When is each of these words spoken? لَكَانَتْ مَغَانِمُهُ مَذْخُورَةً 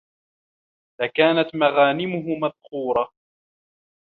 لَكَانَتْ 1.01 1.55
مَغَانِمُهُ 1.55 2.35
مَذْخُورَةً 2.39 3.11